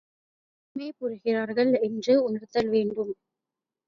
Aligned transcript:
குற்றமே 0.75 0.87
புரிகிறார்கள் 0.99 1.71
என்று 1.81 2.13
உணர்தல் 2.23 2.69
வேண்டும். 2.69 3.13